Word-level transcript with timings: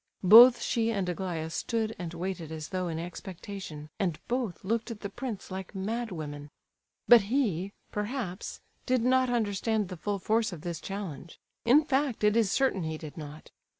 Both 0.23 0.63
she 0.63 0.89
and 0.89 1.07
Aglaya 1.07 1.51
stood 1.51 1.95
and 1.99 2.11
waited 2.15 2.51
as 2.51 2.69
though 2.69 2.87
in 2.87 2.97
expectation, 2.97 3.91
and 3.99 4.17
both 4.27 4.63
looked 4.63 4.89
at 4.89 5.01
the 5.01 5.11
prince 5.11 5.51
like 5.51 5.75
madwomen. 5.75 6.49
But 7.07 7.21
he, 7.29 7.71
perhaps, 7.91 8.61
did 8.87 9.03
not 9.03 9.29
understand 9.29 9.89
the 9.89 9.97
full 9.97 10.17
force 10.17 10.51
of 10.51 10.61
this 10.61 10.81
challenge; 10.81 11.39
in 11.65 11.85
fact, 11.85 12.23
it 12.23 12.35
is 12.35 12.51
certain 12.51 12.81
he 12.81 12.97
did 12.97 13.15
not. 13.15 13.51